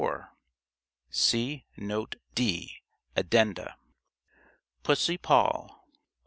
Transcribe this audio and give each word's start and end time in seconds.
[See 1.11 1.67
Note 1.77 2.15
D, 2.33 2.81
Addenda.] 3.15 3.75
PUSSY 4.81 5.19
"POLL." 5.19 5.83